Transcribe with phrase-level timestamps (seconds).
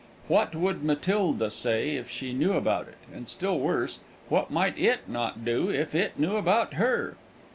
[0.27, 5.07] What would Matilda say if she knew about it; and still worse, what might it
[5.07, 7.17] not do if it knew about her?